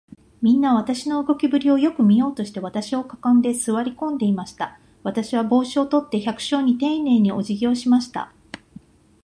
[0.41, 4.79] みんなは、私の動きぶりをよく見ようとして、私を囲んで、坐り込んでしまいました。
[5.03, 8.33] 私は帽子を取って、百姓にていねいに、おじぎをしました。